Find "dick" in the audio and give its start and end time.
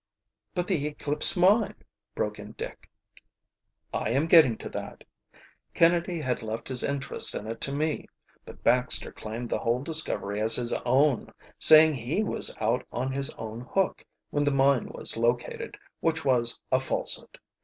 2.53-2.89